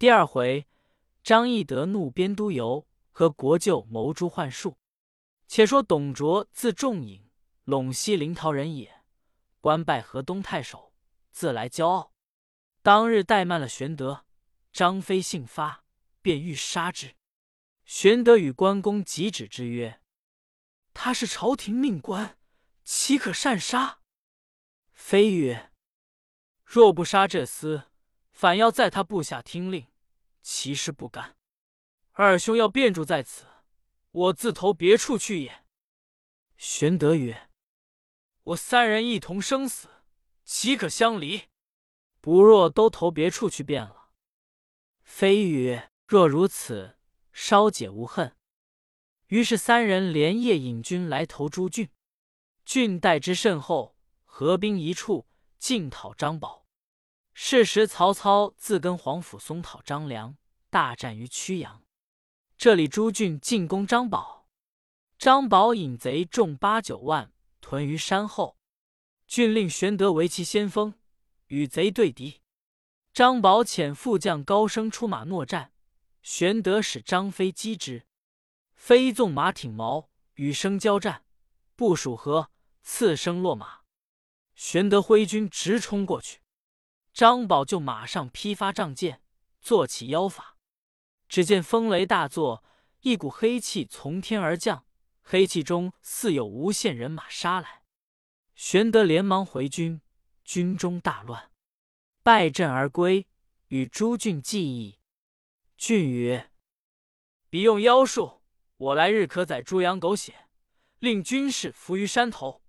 [0.00, 0.66] 第二回，
[1.22, 4.78] 张翼德怒边都游，和国舅谋诛幻术。
[5.46, 7.28] 且说董卓字仲颖，
[7.66, 9.02] 陇西临洮人也，
[9.60, 10.94] 官拜河东太守，
[11.30, 12.14] 自来骄傲。
[12.80, 14.24] 当日怠慢了玄德，
[14.72, 15.84] 张飞性发，
[16.22, 17.14] 便欲杀之。
[17.84, 20.00] 玄德与关公急止之曰
[20.94, 22.38] ：“他是朝廷命官，
[22.84, 23.98] 岂可擅杀？”
[24.94, 25.70] 飞曰
[26.64, 27.84] ：“若不杀这厮，
[28.32, 29.86] 反要在他部下听令，
[30.42, 31.36] 其事不干。
[32.12, 33.46] 二兄要便住在此，
[34.10, 35.64] 我自投别处去也。”
[36.56, 37.50] 玄德曰
[38.44, 39.88] ：“我三人一同生死，
[40.44, 41.44] 岂可相离？
[42.20, 44.10] 不若都投别处去便了。”
[45.02, 46.96] 飞曰：“若如此。”
[47.32, 48.36] 稍解无恨，
[49.28, 51.88] 于是三人连夜引军来投朱俊。
[52.64, 56.59] 俊待之甚厚，合兵一处，进讨张宝。
[57.32, 60.36] 是时曹操自跟黄甫松讨张良，
[60.68, 61.84] 大战于曲阳。
[62.56, 64.46] 这里朱俊进攻张宝，
[65.18, 68.58] 张宝引贼众八九万屯于山后。
[69.26, 70.94] 俊令玄德为其先锋，
[71.46, 72.42] 与贼对敌。
[73.12, 75.72] 张宝遣副将高升出马搦战。
[76.22, 78.06] 玄德使张飞击之，
[78.74, 81.24] 飞纵马挺矛，与生交战，
[81.76, 82.50] 不数合，
[82.82, 83.80] 刺生落马。
[84.54, 86.40] 玄德挥军直冲过去，
[87.12, 89.22] 张宝就马上披发仗剑，
[89.60, 90.56] 做起妖法。
[91.28, 92.64] 只见风雷大作，
[93.00, 94.84] 一股黑气从天而降，
[95.22, 97.82] 黑气中似有无限人马杀来。
[98.54, 100.00] 玄德连忙回军，
[100.44, 101.50] 军中大乱，
[102.22, 103.26] 败阵而归，
[103.68, 104.98] 与朱俊计议。
[105.76, 106.50] 俊曰
[107.48, 108.42] ：“彼用妖术，
[108.76, 110.46] 我来日可宰猪羊狗血，
[110.98, 112.62] 令军士伏于山头。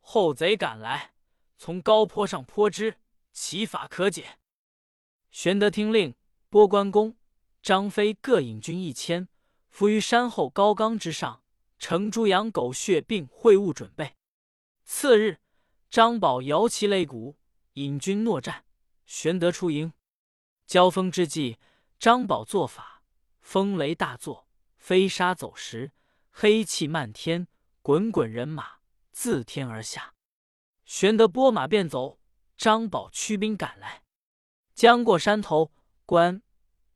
[0.00, 1.14] 后贼赶来，
[1.56, 2.98] 从高坡上泼之，
[3.34, 4.38] 其法可解。”
[5.30, 6.14] 玄德听令，
[6.48, 7.18] 拨关公、
[7.60, 9.28] 张飞各引军一千，
[9.68, 11.42] 伏于山后高冈之上，
[11.78, 14.16] 盛猪羊狗血并会物准备。
[14.84, 15.40] 次日，
[15.90, 17.36] 张宝摇旗擂鼓，
[17.74, 18.64] 引军搦战。
[19.04, 19.92] 玄德出营，
[20.66, 21.58] 交锋之际。
[21.98, 23.02] 张宝做法，
[23.40, 24.46] 风雷大作，
[24.76, 25.92] 飞沙走石，
[26.30, 27.48] 黑气漫天，
[27.82, 28.78] 滚滚人马
[29.10, 30.14] 自天而下。
[30.84, 32.18] 玄德拨马便走，
[32.56, 34.02] 张宝驱兵赶来，
[34.74, 35.72] 将过山头，
[36.06, 36.42] 关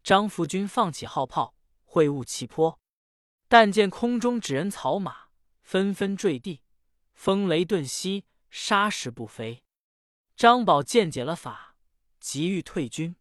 [0.02, 1.54] 张福军放起号炮，
[1.84, 2.78] 会晤齐坡。
[3.48, 5.28] 但见空中纸人草马
[5.62, 6.62] 纷纷坠地，
[7.14, 9.64] 风雷顿息，沙石不飞。
[10.36, 11.76] 张宝见解了法，
[12.20, 13.16] 急欲退军。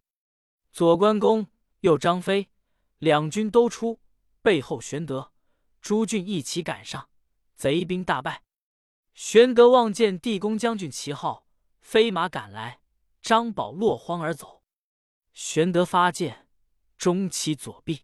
[0.71, 1.47] 左关公。
[1.81, 2.49] 右张飞
[2.97, 4.01] 两军都出，
[4.41, 5.31] 背后玄德、
[5.79, 7.07] 朱俊一起赶上，
[7.55, 8.43] 贼兵大败。
[9.13, 11.46] 玄德望见地公将军旗号，
[11.87, 12.81] 飞马赶来，
[13.21, 14.61] 张宝落荒而走。
[15.31, 16.49] 玄德发剑，
[16.97, 18.03] 中其左臂。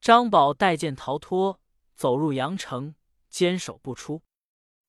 [0.00, 1.60] 张宝带剑逃脱，
[1.94, 2.94] 走入阳城，
[3.28, 4.22] 坚守不出。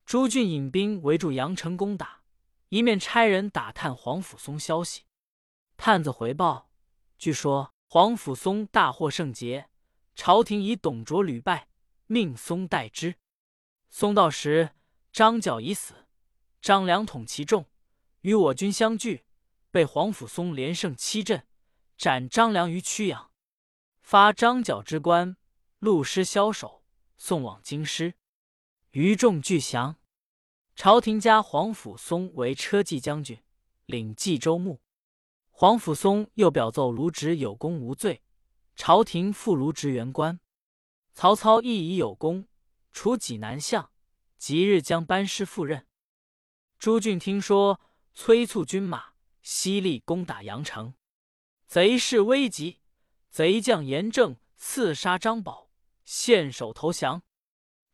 [0.05, 2.23] 朱俊引兵围住阳城攻打，
[2.69, 5.03] 一面差人打探黄甫松消息。
[5.75, 6.69] 探子回报，
[7.17, 7.73] 据说。
[7.89, 9.69] 黄甫松大获圣捷，
[10.15, 11.67] 朝廷以董卓屡败，
[12.07, 13.17] 命松代之。
[13.89, 14.69] 松到时，
[15.11, 16.07] 张角已死，
[16.61, 17.67] 张良统其众，
[18.23, 19.25] 与我军相聚，
[19.69, 21.45] 被黄甫松连胜七阵，
[21.97, 23.31] 斩张良于曲阳，
[24.01, 25.35] 发张角之官，
[25.79, 26.85] 陆师枭首，
[27.17, 28.13] 送往京师。
[28.91, 29.97] 余众俱降。
[30.73, 33.43] 朝廷加黄甫松为车骑将军，
[33.87, 34.81] 领冀州牧。
[35.49, 38.23] 黄甫松又表奏卢植有功无罪，
[38.77, 40.39] 朝廷复卢植原官。
[41.11, 42.47] 曹操亦以有功，
[42.93, 43.91] 除济南相，
[44.37, 45.85] 即日将班师赴任。
[46.79, 47.81] 朱俊听说，
[48.13, 50.93] 催促军马，犀利攻打阳城。
[51.65, 52.81] 贼势危急，
[53.29, 55.71] 贼将严正刺杀张宝，
[56.05, 57.23] 献首投降。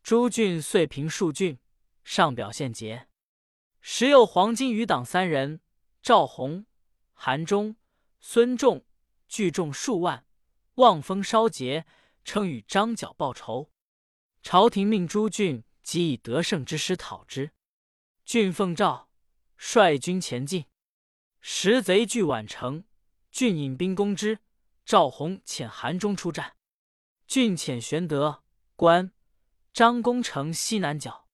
[0.03, 1.59] 朱俊遂平数郡，
[2.03, 3.07] 上表献捷。
[3.81, 5.61] 时有黄金余党三人，
[6.01, 6.65] 赵弘。
[7.13, 7.75] 韩忠、
[8.19, 8.85] 孙仲
[9.27, 10.25] 聚众数万，
[10.75, 11.85] 望风烧节，
[12.23, 13.71] 称与张角报仇。
[14.41, 17.51] 朝廷命朱俊即以得胜之师讨之。
[18.23, 19.08] 俊奉诏
[19.61, 20.67] 率军前进，
[21.41, 22.85] 时贼据宛城，
[23.29, 24.39] 郡引兵攻之。
[24.85, 26.55] 赵弘遣韩忠出战，
[27.27, 28.41] 郡遣玄德、
[28.77, 29.11] 关
[29.73, 31.27] 张攻城西南角，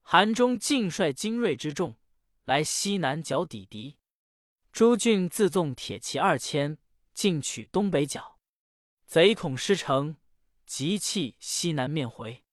[0.00, 1.96] 韩忠尽率精锐之众
[2.44, 3.98] 来西南角抵敌。
[4.70, 6.78] 朱俊自纵铁骑二千，
[7.12, 8.38] 进取东北角，
[9.06, 10.16] 贼恐失城，
[10.64, 12.44] 急弃西南面回。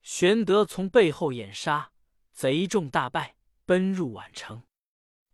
[0.00, 1.90] 玄德从背后掩杀，
[2.32, 4.62] 贼众大败，奔入宛城。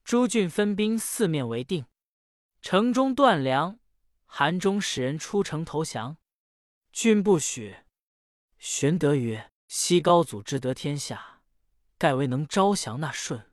[0.04, 1.86] 诸郡分兵四面围定，
[2.60, 3.78] 城中断粮，
[4.26, 6.16] 韩忠使人出城投降，
[6.92, 7.76] 郡不许。
[8.58, 11.42] 玄德曰：“昔高祖之得天下，
[11.96, 13.50] 盖为能招降纳顺，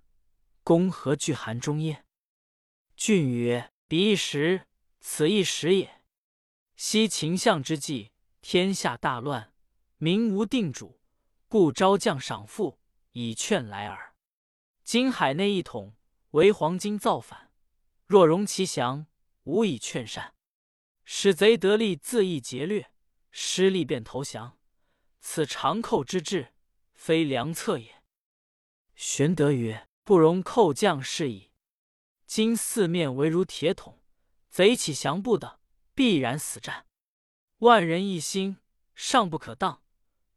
[0.63, 2.05] 公何惧韩忠耶？”
[2.97, 4.67] 郡曰：“彼一时，
[4.99, 6.01] 此一时也。
[6.75, 9.53] 昔秦相之际，天下大乱，
[9.97, 10.99] 民无定主，
[11.47, 12.79] 故招将赏赋，
[13.11, 14.06] 以劝来耳。
[14.87, 15.97] 今海内一统，
[16.31, 17.51] 为黄巾造反，
[18.05, 19.05] 若容其降，
[19.43, 20.33] 无以劝善，
[21.03, 22.89] 使贼得利，自意劫掠，
[23.29, 24.57] 失利便投降。”
[25.19, 26.53] 此长寇之志，
[26.93, 28.01] 非良策也。
[28.95, 31.51] 玄德曰：“不容寇将是矣。
[32.25, 33.99] 今四面围如铁桶，
[34.49, 35.59] 贼起降不得，
[35.93, 36.85] 必然死战。
[37.57, 38.55] 万人一心，
[38.95, 39.81] 尚不可当，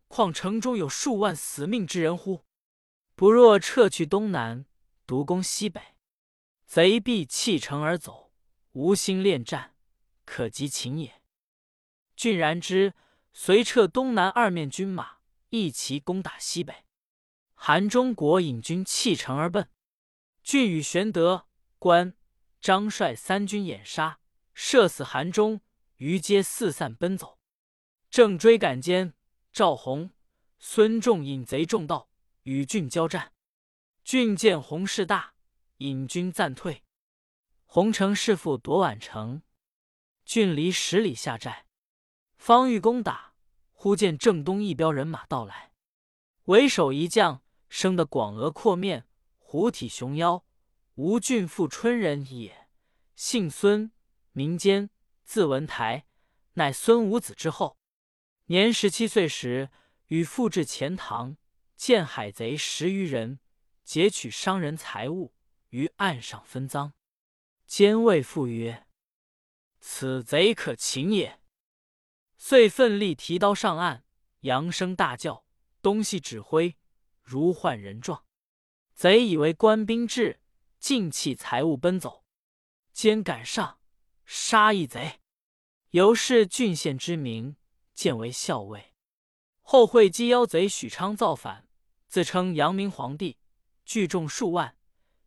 [0.09, 2.45] 况城中有数万死命之人乎？
[3.21, 4.65] 不若撤去东南，
[5.07, 5.95] 独攻西北，
[6.65, 8.33] 贼必弃城而走，
[8.73, 9.75] 无心恋战，
[10.25, 11.21] 可及擒也。”
[12.17, 12.95] 俊然之。
[13.35, 15.19] 遂撤东南二面军马，
[15.51, 16.87] 一齐攻打西北。
[17.53, 19.69] 韩中国引军弃城而奔。
[20.43, 21.47] 郡与玄德、
[21.79, 22.17] 关
[22.59, 24.19] 张率三军掩杀，
[24.55, 25.61] 射死韩忠，
[25.97, 27.39] 余皆四散奔走。
[28.09, 29.13] 正追赶间，
[29.53, 30.11] 赵弘、
[30.59, 32.10] 孙仲引贼众到，
[32.43, 33.33] 与郡交战。
[34.03, 35.35] 郡见洪势大，
[35.79, 36.85] 引军暂退。
[37.67, 39.43] 洪城弑父夺宛城，
[40.25, 41.67] 郡离十里下寨。
[42.37, 43.35] 方欲攻打，
[43.71, 45.73] 忽见正东一彪人马到来，
[46.45, 49.07] 为首一将生得广额阔面，
[49.39, 50.45] 虎体熊腰，
[50.95, 52.69] 吴郡富春人也，
[53.15, 53.93] 姓孙，
[54.33, 54.91] 名坚，
[55.23, 56.07] 字文台，
[56.55, 57.77] 乃孙武子之后。
[58.47, 59.71] 年十七岁时，
[60.07, 61.37] 与父至钱塘，
[61.81, 63.41] 见海贼十余人，
[63.85, 65.33] 劫取商人财物，
[65.71, 66.93] 于岸上分赃。
[67.67, 68.87] 坚谓父曰
[69.81, 71.41] ：“此贼可擒也。”
[72.37, 74.05] 遂奋力提刀上岸，
[74.41, 75.47] 扬声大叫，
[75.81, 76.77] 东西指挥，
[77.23, 78.27] 如唤人状。
[78.93, 80.43] 贼以为官兵至，
[80.79, 82.27] 尽弃财物奔走。
[82.93, 83.81] 兼赶上，
[84.27, 85.21] 杀一贼。
[85.93, 87.57] 由是郡县之名，
[87.95, 88.95] 建为校尉。
[89.63, 91.69] 后会稽妖贼许昌造反，
[92.11, 93.39] 自称阳明皇帝，
[93.87, 94.77] 聚众数万，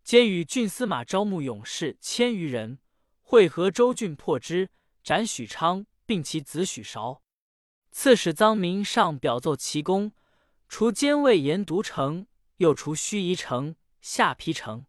[0.03, 2.77] 兼与郡司马招募勇士千余人，
[3.21, 4.69] 会合州郡破之，
[5.01, 5.87] 斩许昌。
[6.05, 7.23] 并其子许韶，
[7.89, 10.11] 刺史臧明上表奏其功，
[10.67, 12.27] 除监卫严独城，
[12.57, 14.85] 又除盱眙城、下邳城。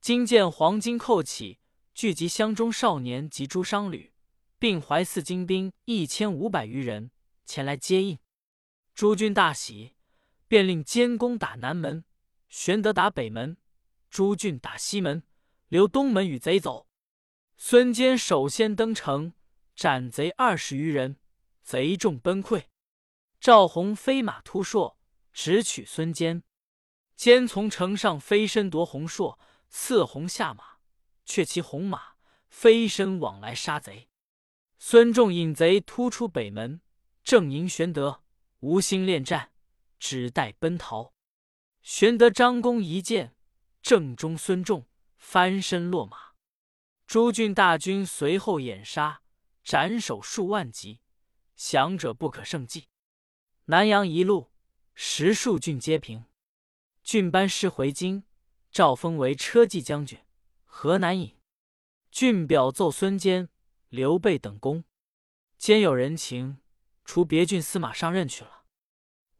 [0.00, 1.58] 今见黄巾寇起，
[1.92, 4.12] 聚集乡中少年及诸商旅，
[4.60, 7.10] 并怀四精兵一千五百余人
[7.44, 8.16] 前来接应。
[8.94, 9.95] 诸军大喜，
[10.48, 12.04] 便令监攻打南门，
[12.48, 13.56] 玄德打北门，
[14.10, 15.22] 诸郡打西门，
[15.68, 16.86] 留东门与贼走。
[17.56, 19.32] 孙坚首先登城。
[19.74, 21.18] 斩贼二十余人，
[21.62, 22.64] 贼众崩溃。
[23.38, 24.98] 赵弘飞马突硕，
[25.34, 26.42] 直取孙坚。
[27.14, 29.38] 坚从城上飞身夺红硕，
[29.68, 30.78] 刺红下马，
[31.26, 32.14] 却骑红马
[32.48, 34.08] 飞身往来杀贼。
[34.78, 36.80] 孙仲引贼突出北门，
[37.22, 38.22] 正迎玄德，
[38.60, 39.52] 无心恋战，
[39.98, 41.14] 只待奔逃。
[41.82, 43.36] 玄德张弓一箭，
[43.80, 46.34] 正中孙仲，翻身落马。
[47.06, 49.22] 诸郡大军随后掩杀。
[49.62, 51.00] 斩首数万级，
[51.56, 52.86] 降者不可胜计。
[53.64, 54.52] 南阳一路，
[54.94, 56.26] 十数郡皆平。
[57.02, 58.22] 郡班师回京，
[58.70, 60.20] 诏封为车骑将军、
[60.64, 61.36] 河南尹。
[62.12, 63.48] 郡表奏孙坚、
[63.88, 64.84] 刘备等功，
[65.58, 66.58] 兼有人情，
[67.04, 68.55] 除别郡司马上任去了。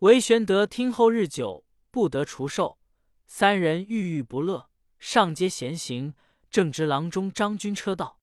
[0.01, 2.79] 唯玄德听后日久，不得除授。
[3.25, 6.15] 三人郁郁不乐，上街闲行，
[6.51, 8.21] 正值郎中张军车到，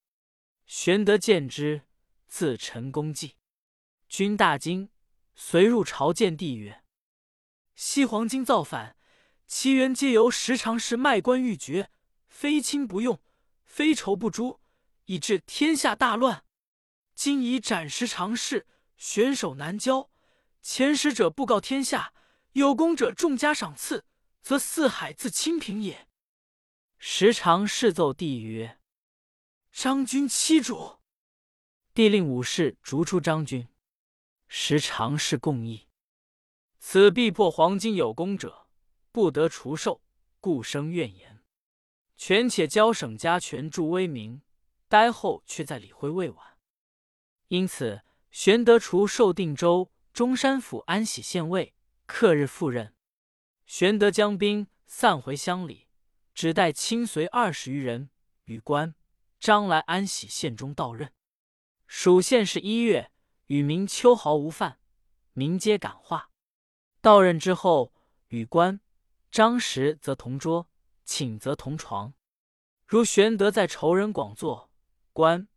[0.66, 1.82] 玄德见之。
[2.28, 3.36] 自陈功绩，
[4.08, 4.88] 君大惊，
[5.34, 6.82] 随入朝见帝曰
[7.74, 8.96] ：“西黄巾造反，
[9.46, 11.90] 其源皆由时常侍卖官鬻爵，
[12.28, 13.20] 非亲不用，
[13.64, 14.60] 非仇不诛，
[15.06, 16.44] 以致天下大乱。
[17.14, 18.66] 今已斩时常侍，
[18.96, 20.10] 悬首难交。
[20.64, 22.14] 前使者布告天下，
[22.52, 24.06] 有功者重加赏赐，
[24.40, 26.08] 则四海自清平也。”
[26.96, 28.80] 时常侍奏帝曰
[29.70, 31.00] ：“张君欺主。”
[31.92, 33.68] 帝令武士逐出张军，
[34.48, 35.86] 时常侍共议。
[36.78, 38.66] 此必破黄金有功者，
[39.12, 40.00] 不得除授，
[40.40, 41.44] 故生怨言。
[42.16, 44.40] 权且交省家权助威名，
[44.88, 46.56] 待后却在理会未晚。
[47.48, 51.74] 因此，玄德除授定州、中山府安喜县尉，
[52.06, 52.94] 克日赴任。
[53.66, 55.88] 玄德将兵散回乡里，
[56.32, 58.10] 只带亲随二十余人
[58.44, 58.94] 与关
[59.40, 61.12] 张来安喜县中到任。
[61.88, 63.10] 属县是一月，
[63.46, 64.78] 与民秋毫无犯，
[65.32, 66.30] 民皆感化。
[67.00, 67.92] 到任之后，
[68.28, 68.80] 与官
[69.32, 70.70] 张实则同桌，
[71.04, 72.14] 寝则同床。
[72.86, 74.70] 如玄德在仇人广作，
[75.12, 75.48] 官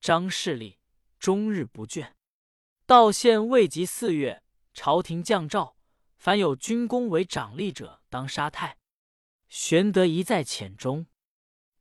[0.00, 0.78] 张势力
[1.18, 2.12] 终日不倦。
[2.86, 5.76] 到县未及四月，朝廷降诏，
[6.16, 8.78] 凡有军功为长吏者，当杀太。
[9.48, 11.06] 玄德一在浅中，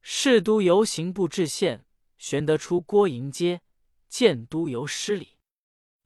[0.01, 1.86] 侍都游行部至县，
[2.17, 3.62] 玄德出郭迎接，
[4.07, 5.38] 见都游失礼。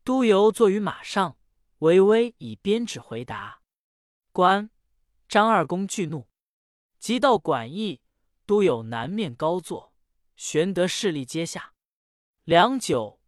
[0.04, 1.38] 都游坐于马上。
[1.80, 3.62] 微微以鞭指回答，
[4.32, 4.72] 关
[5.30, 6.28] 张二公惧怒，
[6.98, 8.02] 即到馆驿，
[8.48, 9.94] 都有南面高坐。
[10.36, 11.76] 玄德势力阶下，
[12.46, 13.22] 良久，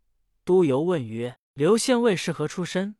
[0.43, 2.95] 都游问曰：“刘县尉是何出身？”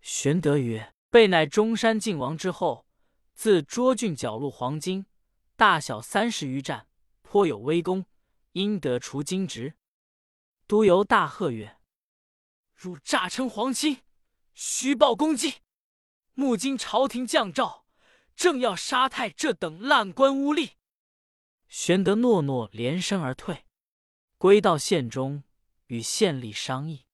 [0.00, 2.86] 玄德曰：“备乃中山靖王之后，
[3.34, 5.06] 自涿郡剿戮黄巾，
[5.56, 6.86] 大小三十余战，
[7.22, 8.06] 颇有威功，
[8.52, 9.74] 因得除金职。”
[10.68, 11.78] 都邮大喝曰
[12.72, 14.00] ：“汝诈称皇亲！”
[14.54, 15.54] 虚报功绩，
[16.34, 17.84] 目今朝廷降诏，
[18.36, 20.74] 正要杀太这等烂官污吏。
[21.66, 23.66] 玄德诺诺，连声而退，
[24.38, 25.42] 归到县中，
[25.88, 27.05] 与县吏商议。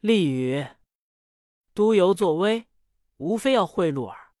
[0.00, 0.78] 立曰
[1.74, 2.68] ：“都游作威，
[3.16, 4.32] 无非要贿赂耳。”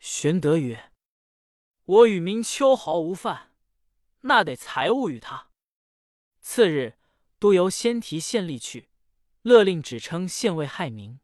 [0.00, 0.90] 玄德曰
[1.84, 3.54] ：“我与民秋毫无犯，
[4.22, 5.50] 那得财物与他。”
[6.42, 6.98] 次日，
[7.38, 8.90] 都游先提县吏去，
[9.42, 11.20] 勒令只称县尉害民。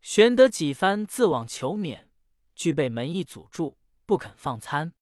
[0.00, 2.10] 玄德几番自往求免，
[2.56, 4.92] 俱被门役阻住，不肯放参。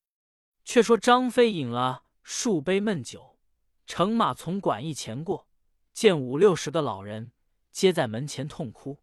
[0.66, 3.38] 却说张飞饮了数杯闷酒，
[3.86, 5.48] 乘马从馆驿前过，
[5.94, 7.32] 见五六十个老人，
[7.70, 9.02] 皆在门前痛哭。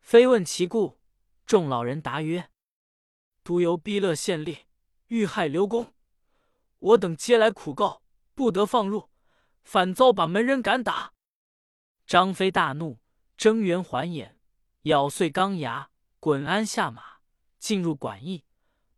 [0.00, 0.98] 飞问其故，
[1.46, 2.50] 众老人答曰
[3.44, 4.64] ：“都由逼勒县吏，
[5.08, 5.94] 欲害刘公，
[6.78, 8.02] 我等皆来苦告，
[8.34, 9.10] 不得放入，
[9.62, 11.12] 反遭把门人赶打。”
[12.06, 12.98] 张飞大怒，
[13.36, 14.38] 睁圆环眼。
[14.84, 17.18] 咬碎钢牙，滚鞍下马，
[17.58, 18.46] 进入馆驿，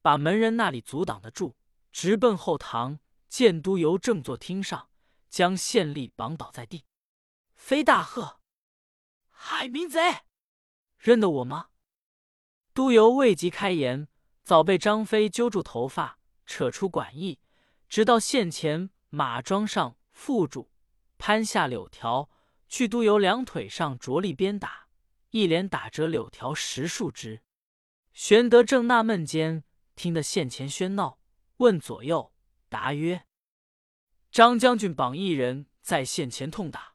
[0.01, 1.57] 把门人那里阻挡得住，
[1.91, 4.89] 直奔后堂，见都游正坐厅上，
[5.29, 6.85] 将县吏绑倒在地。
[7.57, 8.39] 飞大喝
[9.45, 10.21] ：“害民贼，
[10.99, 11.71] 认得我吗？”
[12.73, 14.07] 都游未及开言，
[14.45, 17.41] 早被张飞揪住头发，扯出馆驿，
[17.89, 20.71] 直到县前马桩上缚住，
[21.19, 22.31] 攀下柳条，
[22.69, 24.87] 去都游两腿上着力鞭打。
[25.31, 27.43] 一连打折柳条十数枝，
[28.13, 29.65] 玄德正纳闷间，
[29.97, 31.19] 听得县前喧闹，
[31.57, 32.33] 问左右，
[32.69, 33.27] 答曰
[34.31, 36.92] ：“张将军绑一人在县前痛打。”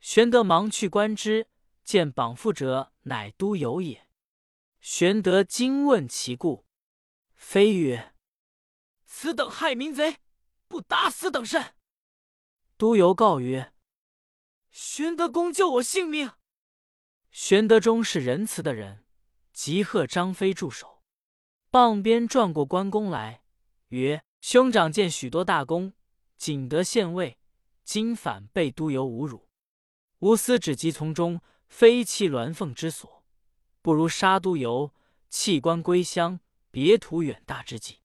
[0.00, 1.48] 玄德忙去观之，
[1.84, 4.08] 见绑缚者乃都游也。
[4.80, 6.66] 玄德惊问其故，
[7.34, 8.14] 非曰
[9.04, 10.18] ：“此等害民贼，
[10.68, 11.74] 不打死等甚？”
[12.78, 13.72] 都游告曰
[14.70, 16.30] ：“玄德公救我性命。”
[17.32, 19.04] 玄德终是仁慈的人，
[19.52, 21.02] 即贺张飞住手，
[21.70, 23.42] 傍边转过关公来，
[23.88, 25.92] 曰：“兄长见许多大功，
[26.36, 27.38] 仅得县尉，
[27.82, 29.47] 今反被都游侮辱，
[30.20, 33.24] 吾思只及从中，非弃鸾凤之所，
[33.82, 34.92] 不如杀都游，
[35.28, 38.00] 弃官归乡，别图远大之计。”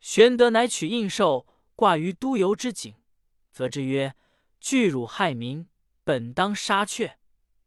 [0.00, 2.94] 玄德乃取印绶挂于都游之颈，
[3.50, 4.14] 则之曰
[4.60, 5.68] ：“拒辱害民，
[6.04, 7.18] 本当杀却。”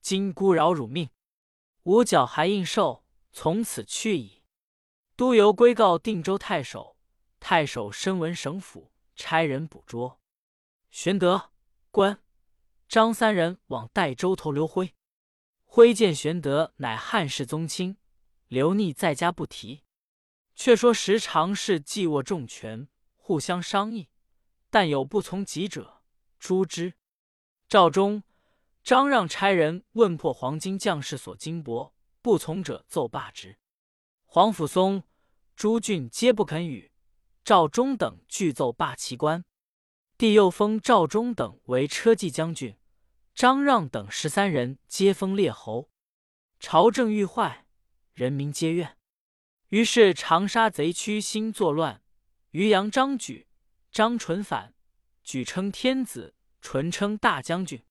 [0.01, 1.09] 今孤饶汝命，
[1.83, 4.43] 吾缴还印绶，从此去矣。
[5.17, 6.95] 都游归告定州太守，
[7.41, 10.21] 太守身闻省府，差人捕捉。
[10.89, 11.51] 玄德、
[11.91, 12.23] 官
[12.89, 14.95] 张三人往代州投刘辉。
[15.63, 17.97] 辉见玄德乃汉室宗亲，
[18.47, 19.83] 刘逆在家不提。
[20.55, 24.09] 却说时常是既握重权，互相商议，
[24.71, 26.01] 但有不从己者，
[26.39, 26.95] 诛之。
[27.67, 28.23] 赵忠。
[28.81, 31.91] 张让差人问破黄金将士所金帛，
[32.23, 33.59] 不从者奏罢之。
[34.25, 35.03] 黄甫松、
[35.55, 36.91] 朱俊皆不肯与。
[37.43, 39.45] 赵忠等俱奏罢其官。
[40.17, 42.75] 帝又封赵忠等为车骑将军，
[43.39, 45.89] 张让等十三人皆封列侯。
[46.59, 47.65] 朝政愈坏，
[48.11, 48.97] 人民皆怨。
[49.69, 52.03] 于是长沙贼区心作乱。
[52.51, 53.47] 渔阳张举、
[53.93, 54.73] 张纯反，
[55.23, 57.81] 举称天子，纯称大将军。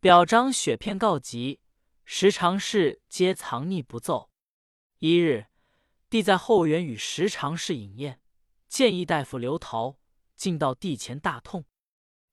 [0.00, 1.60] 表彰雪片告急，
[2.04, 4.28] 时常侍皆藏匿不奏。
[4.98, 5.46] 一日，
[6.10, 8.20] 帝在后园与时常侍饮宴，
[8.68, 9.98] 见议大夫刘陶，
[10.36, 11.64] 进到帝前大痛。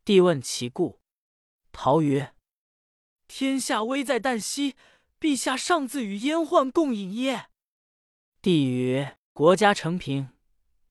[0.04, 1.00] 帝问其故，
[1.72, 2.36] 陶曰
[3.34, 4.76] ：“天下危在旦夕，
[5.18, 7.48] 陛下尚自与阉宦共饮耶？”
[8.42, 10.32] 帝曰：“国家承平，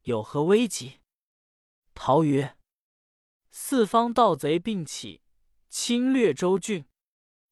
[0.04, 1.00] 有何危急？”
[1.94, 2.56] 陶曰
[3.52, 5.20] ：“四方盗贼并起。”
[5.68, 6.86] 侵略州郡，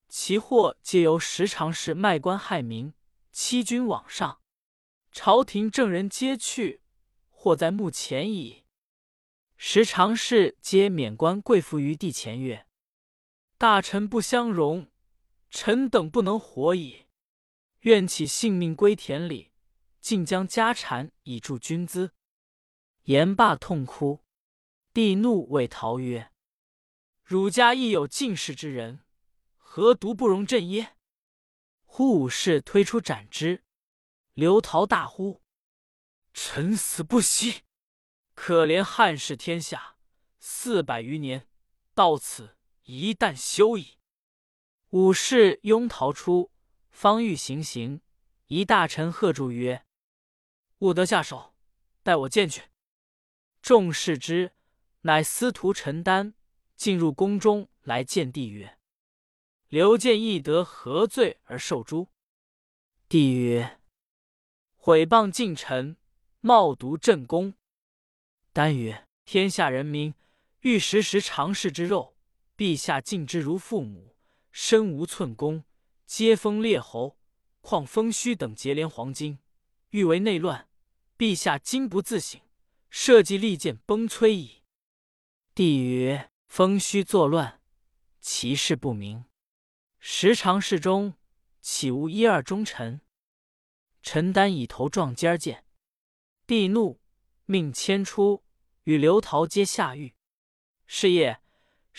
[0.08, 2.94] 其祸皆由时常侍卖官害民，
[3.30, 4.40] 欺君罔上。
[5.12, 6.80] 朝廷正人皆去，
[7.28, 8.64] 祸在目前矣。
[9.58, 12.66] 时常侍皆免官跪伏于地前曰
[13.58, 14.86] ：“大臣不相容，
[15.50, 17.06] 臣等不能活矣。
[17.80, 19.50] 愿起性命归田里，
[20.00, 22.12] 尽将家产以助军资。”
[23.04, 24.24] 言罢痛哭。
[24.94, 26.30] 帝怒，谓陶曰
[27.24, 29.00] ：“汝家亦有进士之人，
[29.56, 30.96] 何独不容朕耶？”
[31.84, 33.64] 忽武士推出斩之。
[34.34, 35.42] 刘陶大呼
[36.32, 37.62] ：“臣死不息！
[38.34, 39.96] 可怜汉室天下
[40.38, 41.48] 四百余年，
[41.94, 42.56] 到此
[42.88, 43.98] 一旦休矣。”
[44.90, 46.50] 武士拥逃出，
[46.90, 48.00] 方欲行刑，
[48.46, 49.84] 一大臣喝住曰
[50.80, 51.54] ：“勿得下手，
[52.02, 52.62] 待我见去。”
[53.62, 54.54] 众视之。
[55.02, 56.34] 乃司徒陈丹
[56.74, 58.78] 进入宫中来见帝曰
[59.68, 62.08] ：“刘建义得何罪而受诛？”
[63.08, 63.78] 帝曰
[64.76, 65.96] ：“毁谤近臣，
[66.40, 67.54] 冒渎朕功。”
[68.52, 70.14] 丹曰：“天下人民
[70.60, 72.16] 欲食食常侍之肉，
[72.58, 74.16] 陛下敬之如父母，
[74.50, 75.62] 身无寸功，
[76.06, 77.16] 皆封列侯，
[77.60, 79.38] 况封虚等结连黄金，
[79.90, 80.68] 欲为内乱，
[81.16, 82.40] 陛下今不自省，
[82.90, 84.64] 社稷利剑崩摧矣。”
[85.54, 87.62] 帝曰：“风虚作乱，
[88.20, 89.26] 其事不明。
[90.00, 91.14] 时常侍中
[91.60, 93.00] 岂无一二忠臣？”
[94.02, 95.64] 陈丹以头撞尖见。
[96.44, 97.00] 帝怒，
[97.44, 98.42] 命迁出，
[98.82, 100.16] 与刘陶皆下狱。
[100.88, 101.40] 是夜，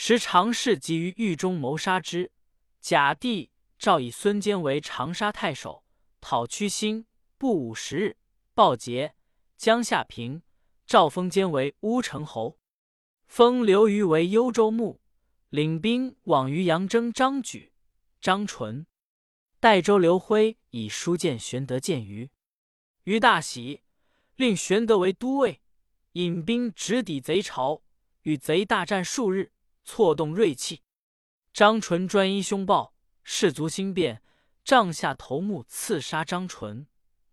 [0.02, 2.32] 时常侍急于狱中谋杀之。
[2.80, 5.84] 假帝诏以孙坚为长沙太守，
[6.22, 7.06] 讨屈兴，
[7.38, 8.18] 不五十日，
[8.54, 9.14] 报捷，
[9.58, 10.42] 江夏平。
[10.88, 12.58] 诏封坚为乌程侯。
[13.28, 15.02] 封刘虞为幽州牧，
[15.50, 17.74] 领兵往于阳征张举、
[18.22, 18.88] 张纯。
[19.60, 22.30] 代州刘辉以书见玄德见虞，
[23.04, 23.82] 虞大喜，
[24.38, 25.60] 令玄德为都尉，
[26.14, 27.82] 引兵直抵贼巢，
[28.22, 29.52] 与贼大战数日，
[29.92, 30.84] 挫动锐气。
[31.52, 34.22] 张纯专一凶暴，士卒心变，
[34.64, 36.86] 帐下头目刺杀张纯，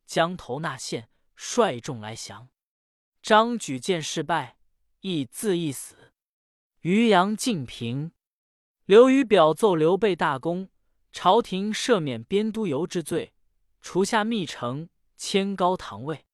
[0.07, 2.49] 将头纳县，率众来降。
[3.21, 4.57] 张举见事败。
[5.01, 6.12] 亦自缢死。
[6.81, 8.11] 渔阳晋平，
[8.87, 10.69] 刘虞表奏刘备大功，
[11.12, 13.33] 朝廷赦免边都游之罪，
[13.81, 16.27] 除下密城，迁高堂尉。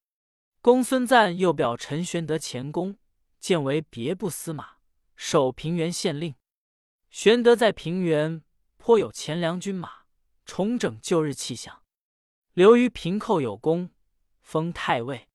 [0.63, 2.97] 公孙瓒又表陈玄德前功，
[3.39, 4.77] 建为别部司马，
[5.17, 6.35] 守平原县令。
[7.11, 8.43] 玄德在平原
[8.77, 10.05] 颇有钱粮军马，
[10.45, 11.83] 重整旧日气象。
[12.53, 13.91] 刘虞平寇有功，
[14.41, 15.29] 封太尉。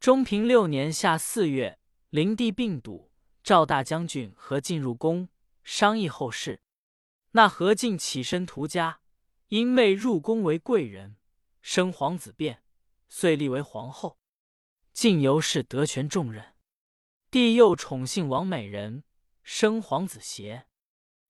[0.00, 1.78] 中平六年夏四月。
[2.10, 3.10] 灵帝病笃，
[3.42, 5.30] 赵大将军何进入宫
[5.62, 6.60] 商议后事。
[7.30, 9.00] 那何进起身图家，
[9.48, 11.16] 因妹入宫为贵人，
[11.62, 12.62] 生皇子变，
[13.08, 14.18] 遂立为皇后。
[14.92, 16.51] 晋由是得权重任。
[17.32, 19.04] 帝又宠幸王美人，
[19.42, 20.66] 生皇子协。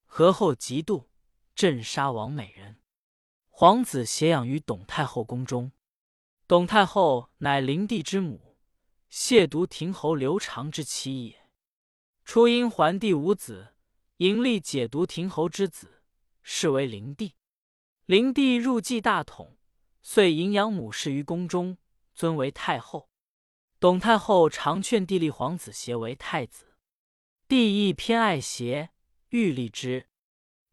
[0.05, 1.07] 何后嫉妒，
[1.55, 2.81] 镇杀王美人。
[3.49, 5.71] 皇子协养于董太后宫中。
[6.49, 8.59] 董太后乃灵帝之母。
[9.13, 11.49] 亵渎亭侯刘长之妻也。
[12.25, 13.77] 初因桓帝无子，
[14.17, 16.03] 迎立解毒亭侯之子，
[16.43, 17.37] 是为灵帝。
[18.07, 19.57] 灵帝入继大统，
[20.03, 21.79] 遂迎养母氏于宫中，
[22.13, 23.12] 尊为太后。
[23.83, 26.77] 董太后常劝帝立皇子协为太子，
[27.49, 28.91] 帝亦偏爱协，
[29.31, 30.07] 欲立之。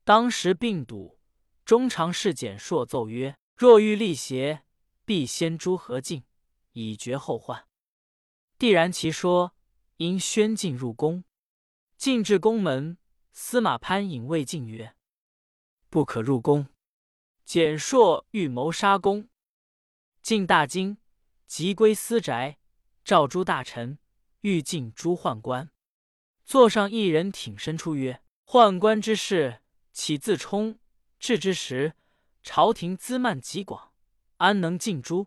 [0.04, 1.20] 当时病笃，
[1.66, 4.64] 中常侍简硕奏曰：“若欲立协，
[5.06, 6.24] 必先诛何进，
[6.74, 7.68] 以绝后患。”
[8.60, 9.56] 帝然其说，
[9.96, 11.24] 因宣进入宫，
[11.98, 13.00] 进至宫门，
[13.32, 14.96] 司马潘引魏进曰
[15.90, 16.68] ：“不可入宫。”
[17.44, 19.28] 简硕欲谋杀公，
[20.22, 21.00] 进大惊，
[21.48, 22.59] 即归私宅，
[23.10, 23.98] 召诸大臣，
[24.42, 25.72] 欲进诸宦官。
[26.46, 30.78] 座上一人挺身出曰：“宦官之事，岂自充？
[31.18, 31.96] 至之时，
[32.44, 33.94] 朝廷资慢极广，
[34.38, 35.26] 安能尽诛？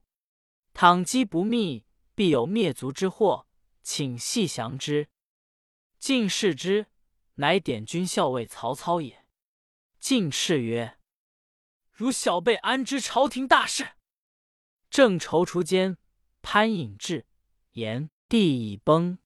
[0.72, 3.48] 倘机不密。”必有灭族之祸，
[3.82, 5.08] 请细详之。
[5.98, 6.86] 晋视之，
[7.34, 9.26] 乃点军校尉曹操也。
[9.98, 11.00] 晋斥曰
[11.90, 13.94] ：“如小辈安知朝廷大事？”
[14.88, 15.98] 正踌躇间，
[16.42, 17.26] 潘隐至，
[17.72, 19.18] 言帝已崩。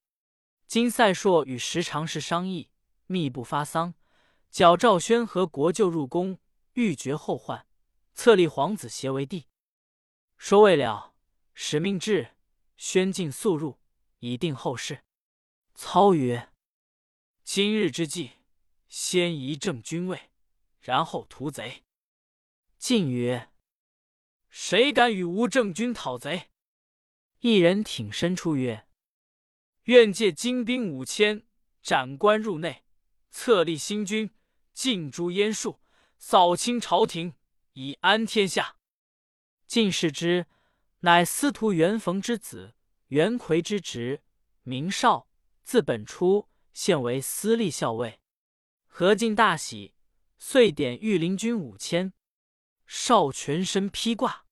[0.66, 2.70] 今赛硕与时常侍商议，
[3.06, 3.94] 密不发丧，
[4.50, 6.38] 矫赵宣和国舅入宫，
[6.74, 7.66] 欲绝后患，
[8.14, 9.46] 册立皇子协为帝。
[10.36, 11.14] 说未了，
[11.54, 12.32] 使命至。
[12.78, 13.78] 宣进速入，
[14.18, 15.02] 以定后事。
[15.74, 16.52] 操曰
[17.42, 18.32] ：“今日之计，
[18.86, 20.30] 先移正军位，
[20.78, 21.84] 然后屠贼。”
[22.76, 23.50] 晋曰
[24.50, 26.50] ：“谁敢与吾正军讨贼？”
[27.40, 28.86] 一人挺身出曰
[29.84, 31.46] ：“愿借精兵五千，
[31.82, 32.84] 斩关入内，
[33.30, 34.30] 册立新君，
[34.72, 35.80] 尽诛燕术，
[36.18, 37.34] 扫清朝廷，
[37.74, 38.76] 以安天下。”
[39.66, 40.46] 进士之，
[41.00, 42.74] 乃司徒袁逢之子，
[43.08, 44.22] 袁奎之侄，
[44.62, 45.28] 名绍，
[45.62, 48.20] 字本初，现为司隶校尉。
[48.86, 49.94] 何进大喜，
[50.38, 52.12] 遂点御林军五千。
[52.86, 54.46] 少全身披挂，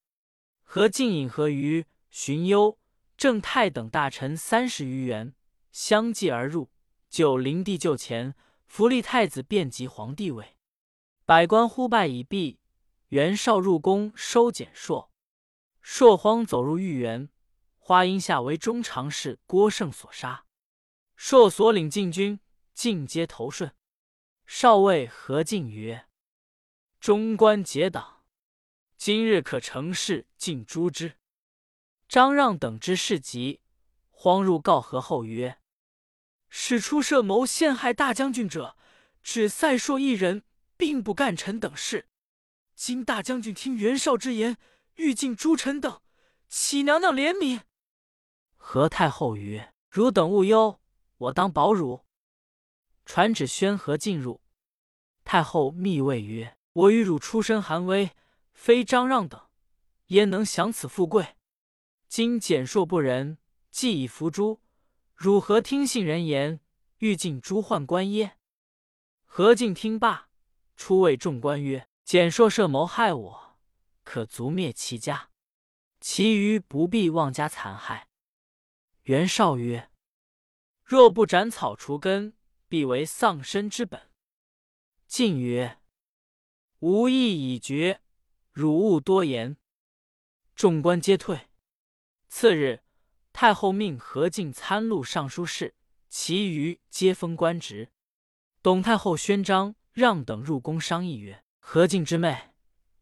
[0.61, 2.79] 何进引何于荀攸、
[3.17, 5.35] 郑泰等大臣三十余员
[5.73, 6.71] 相继而入，
[7.09, 8.33] 就灵帝就前，
[8.65, 10.55] 扶立太子，便即皇帝位。
[11.25, 12.61] 百官呼拜已毕，
[13.09, 15.11] 袁绍入宫收简硕，
[15.81, 17.27] 硕慌走入御园，
[17.79, 20.45] 花荫下为中常侍郭胜所杀。
[21.17, 22.39] 硕所领禁军
[22.73, 23.75] 尽皆投顺。
[24.45, 26.07] 少尉何进曰
[27.01, 28.23] ：“中官结党。”
[28.95, 31.17] 今日可成事，尽诛之。
[32.07, 33.61] 张让等之事急，
[34.09, 35.59] 慌入告何后曰
[36.49, 38.77] ：“使出设谋陷害大将军者，
[39.23, 40.43] 只赛硕一人，
[40.77, 42.07] 并不干臣等事。
[42.75, 44.57] 今大将军听袁绍之言，
[44.95, 46.01] 欲尽诸臣等，
[46.47, 47.61] 启娘娘怜悯。”
[48.57, 50.79] 何太后曰：“汝等勿忧，
[51.17, 52.05] 我当保汝。”
[53.05, 54.41] 传旨宣何进入。
[55.23, 58.11] 太后密谓曰：“我与汝出身寒微。”
[58.55, 59.49] 非张让等，
[60.07, 61.35] 焉能享此富贵？
[62.15, 63.39] 今简硕不仁，
[63.71, 64.61] 既已伏诛，
[65.15, 66.61] 汝何听信人言，
[66.99, 68.37] 欲尽诛宦官耶？
[69.25, 70.29] 何进听罢，
[70.77, 73.57] 出谓众官曰：“简硕设谋害我，
[74.05, 75.29] 可族灭其家，
[75.99, 78.07] 其余不必妄加残害。”
[79.03, 79.91] 袁绍曰
[80.85, 82.33] ：“若不斩草除根，
[82.69, 84.09] 必为丧身之本。”
[85.05, 85.81] 晋曰
[86.79, 87.99] ：“吾意已决。”
[88.55, 89.57] 汝勿多言。
[90.55, 91.49] 众官皆退。
[92.37, 92.81] 次日，
[93.31, 95.73] 太后命何进参录尚书事，
[96.09, 97.93] 其余皆封官职。
[98.61, 102.51] 董太后宣张让等入宫商议曰：“何进之妹，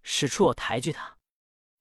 [0.03, 1.17] 使出我抬举他。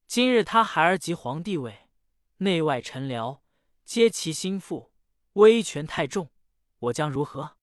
[0.06, 1.90] 今日他孩儿即皇帝位，
[2.38, 3.40] 内外臣僚
[3.84, 4.90] 皆其心腹，
[5.34, 6.30] 威权太重，
[6.78, 7.58] 我将如何？”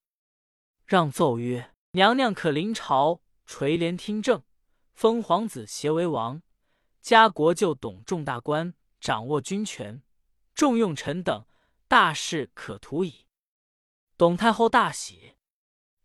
[0.86, 4.44] 让奏曰：“娘娘可临朝垂帘听政。”
[4.94, 6.44] 封皇子协为王，
[7.02, 10.02] 加国舅董仲大官，掌握军权，
[10.54, 11.46] 重用臣等，
[11.88, 13.26] 大事可图矣。
[14.18, 15.36] 董太后大喜。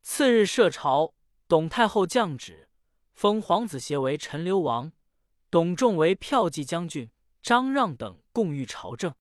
[0.02, 1.14] 次日设朝，
[1.48, 2.68] 董太后降旨，
[3.12, 4.92] 封皇子协为陈留王，
[5.50, 7.10] 董仲为骠骑将军，
[7.42, 9.14] 张让等共御朝政。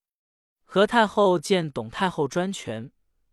[0.65, 2.91] 何太后见董太后专权，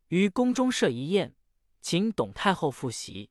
[0.09, 1.35] 于宫中设一宴，
[1.81, 3.31] 请董太后复席。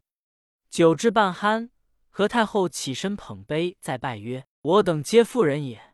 [0.70, 1.70] 酒至半酣。
[2.12, 5.89] 何太后起身捧杯，再拜曰：“我等皆妇人也，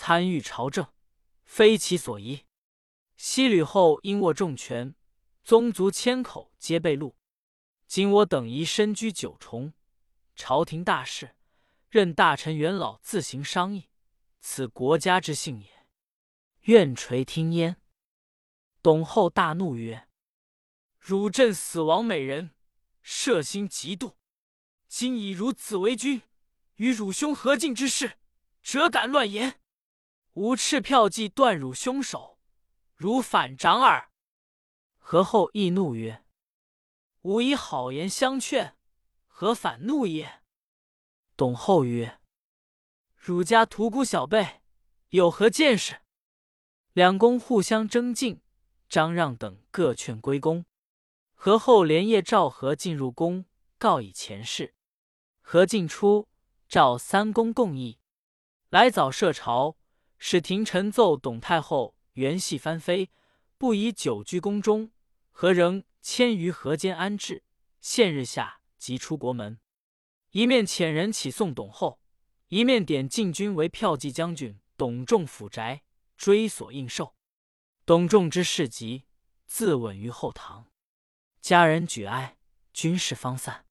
[0.00, 0.86] 参与朝政，
[1.44, 2.44] 非其所宜。
[3.16, 4.94] 西吕后因握重权，
[5.42, 7.14] 宗族千口皆被戮。
[7.88, 9.74] 今我等宜身居九重，
[10.36, 11.34] 朝廷大事，
[11.88, 13.88] 任大臣元老自行商议，
[14.40, 15.68] 此国家之幸也。
[16.60, 17.82] 愿垂听焉。”
[18.80, 20.08] 董后大怒曰
[21.00, 22.52] ：“汝朕死亡美人，
[23.02, 24.14] 摄心嫉妒。”
[24.86, 26.22] 今以汝子为君，
[26.76, 28.12] 与汝兄何进之事，
[28.62, 29.60] 辄敢乱言？
[30.38, 32.38] 吾敕票骑断汝凶手，
[32.94, 34.12] 汝反掌耳！
[34.96, 36.24] 何后亦怒曰
[37.22, 38.76] ：“吾以好言相劝，
[39.26, 40.42] 何反怒也？”
[41.36, 42.20] 董后曰
[43.18, 44.62] ：“汝家屠沽小辈，
[45.08, 46.02] 有何见识？”
[46.94, 48.40] 两宫互相争竞，
[48.88, 50.64] 张让等各劝归宫。
[51.34, 53.44] 何后连夜召何进入宫，
[53.76, 54.76] 告以前事。
[55.40, 56.28] 何进出，
[56.68, 57.98] 召三公共议。
[58.68, 59.77] 来早设朝，
[60.18, 63.10] 使廷臣奏董太后元系翻飞，
[63.56, 64.90] 不宜久居宫中。
[65.30, 67.44] 何仍迁于河间安置。
[67.80, 69.60] 现日下即出国门。
[70.30, 72.00] 一面遣人启送董后，
[72.48, 75.82] 一面点禁军为骠骑将军董仲府宅
[76.16, 77.14] 追索应受。
[77.86, 79.04] 董仲之事急，
[79.46, 80.66] 自刎于后堂。
[81.40, 82.36] 家人举哀，
[82.72, 83.64] 军士方散。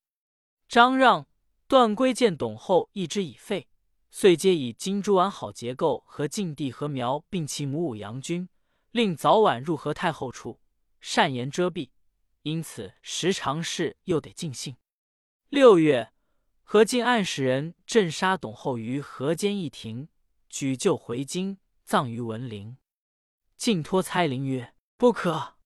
[0.68, 1.28] 张让。
[1.68, 3.67] 段归见董后意之已废，
[4.10, 8.48] 遂皆以金珠完好结构和晋帝和苗并其母武阳君，
[8.90, 10.60] 令早晚入何太后处，
[11.00, 11.90] 善言遮蔽。
[12.42, 14.76] 因此时常事又得尽兴。
[15.50, 16.12] 六月，
[16.62, 20.08] 何进暗使人镇杀董后于河间一亭，
[20.48, 22.78] 举柩回京，葬于文陵。
[23.56, 25.56] 晋托猜灵曰：“不可。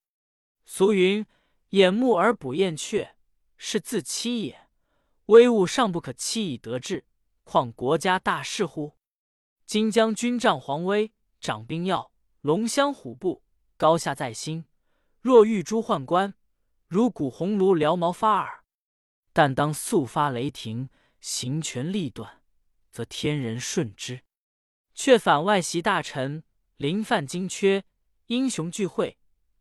[0.64, 1.24] 俗云
[1.70, 3.14] ：‘掩目而捕燕雀’，
[3.56, 4.68] 是自欺也。
[5.26, 7.04] 威武尚不可欺以得志，
[7.44, 8.96] 况国家大事乎？
[9.66, 13.42] 今将军仗皇威，掌兵要，龙骧虎步，
[13.76, 14.66] 高下在心。
[15.20, 16.34] 若遇诸宦官，
[16.88, 18.64] 如鼓红炉燎毛发耳。
[19.32, 22.42] 但当速发雷霆，行权力断，
[22.90, 24.22] 则天人顺之。
[24.94, 26.44] 却反外袭大臣，
[26.76, 27.84] 临犯金阙，
[28.26, 29.16] 英雄聚会，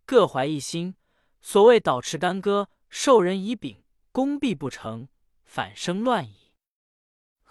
[0.05, 0.95] 各怀一心。
[1.41, 5.07] 所谓倒持干戈，授人以柄，功必不成，
[5.45, 6.40] 反生乱矣。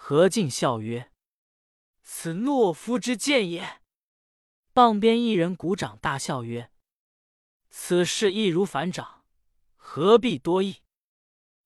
[0.02, 1.12] 何进笑曰
[2.02, 3.82] ：“此懦夫之见也。”
[4.72, 6.72] 傍边一人鼓掌大笑曰
[7.68, 9.26] ：“此事易如反掌，
[9.76, 10.82] 何必多议？”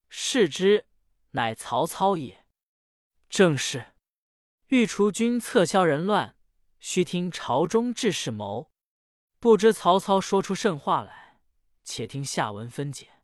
[0.09, 0.85] 视之，
[1.31, 2.45] 乃曹操也。
[3.29, 3.93] 正是。
[4.67, 6.35] 欲除君侧销人乱，
[6.77, 8.69] 须听朝中志士谋。
[9.39, 11.39] 不知曹操说出甚话来，
[11.83, 13.14] 且听下文分解。